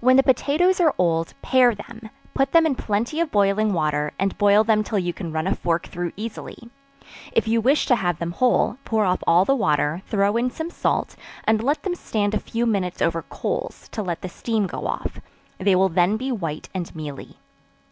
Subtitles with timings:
[0.00, 4.36] When the potatoes are old, pare them, put them in plenty of boiling water, and
[4.36, 6.70] boil them till you can run a fork through easily;
[7.30, 10.70] if you wish to have them whole, pour off all the water, throw in some
[10.70, 11.14] salt,
[11.44, 15.20] and let them stand a few minutes over coals, to let the steam go off;
[15.58, 17.38] they will then be white and mealy.